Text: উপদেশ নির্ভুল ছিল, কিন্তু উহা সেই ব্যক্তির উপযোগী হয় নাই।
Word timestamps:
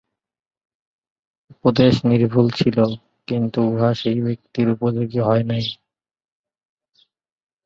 উপদেশ 1.49 1.93
নির্ভুল 2.09 2.47
ছিল, 2.51 2.77
কিন্তু 3.27 3.59
উহা 3.71 3.91
সেই 3.93 4.19
ব্যক্তির 4.25 4.67
উপযোগী 4.69 5.19
হয় 5.19 5.43
নাই। 5.43 5.65